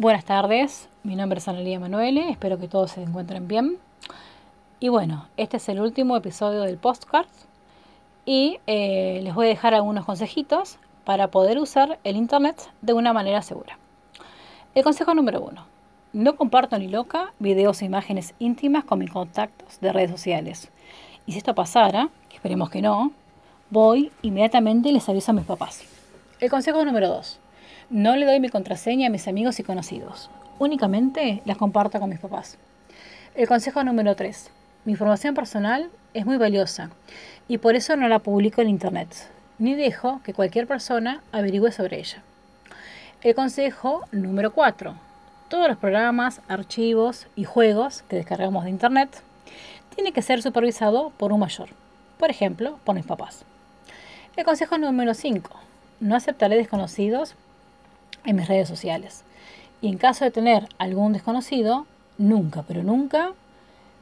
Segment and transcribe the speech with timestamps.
[0.00, 3.78] Buenas tardes, mi nombre es Analia Manuele, espero que todos se encuentren bien.
[4.78, 7.26] Y bueno, este es el último episodio del postcard
[8.24, 13.12] y eh, les voy a dejar algunos consejitos para poder usar el Internet de una
[13.12, 13.76] manera segura.
[14.76, 15.66] El consejo número uno,
[16.12, 20.70] no comparto ni loca videos e imágenes íntimas con mis contactos de redes sociales.
[21.26, 23.10] Y si esto pasara, esperemos que no,
[23.68, 25.82] voy inmediatamente y les aviso a mis papás.
[26.38, 27.40] El consejo número dos,
[27.90, 30.30] no le doy mi contraseña a mis amigos y conocidos.
[30.58, 32.58] Únicamente las comparto con mis papás.
[33.34, 34.50] El consejo número 3.
[34.84, 36.90] Mi información personal es muy valiosa
[37.48, 39.08] y por eso no la publico en Internet,
[39.58, 42.22] ni dejo que cualquier persona averigüe sobre ella.
[43.22, 44.94] El consejo número 4.
[45.48, 49.22] Todos los programas, archivos y juegos que descargamos de Internet
[49.94, 51.70] tienen que ser supervisados por un mayor,
[52.18, 53.46] por ejemplo, por mis papás.
[54.36, 55.50] El consejo número 5.
[56.00, 57.34] No aceptaré desconocidos
[58.28, 59.24] en mis redes sociales.
[59.80, 61.86] Y en caso de tener algún desconocido,
[62.18, 63.32] nunca, pero nunca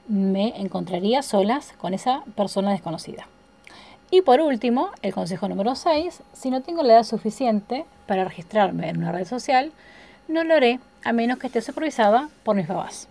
[0.08, 3.28] me encontraría solas con esa persona desconocida.
[4.10, 8.88] Y por último, el consejo número 6, si no tengo la edad suficiente para registrarme
[8.88, 9.72] en una red social,
[10.26, 13.08] no lo haré a menos que esté supervisada por mis papás.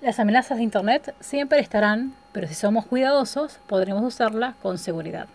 [0.00, 5.28] Las amenazas de Internet siempre estarán, pero si somos cuidadosos podremos usarlas con seguridad.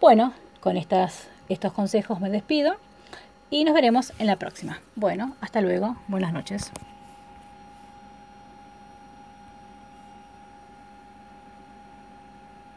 [0.00, 2.76] Bueno, con estas, estos consejos me despido
[3.54, 4.80] y nos veremos en la próxima.
[4.96, 5.96] Bueno, hasta luego.
[6.08, 6.72] Buenas noches.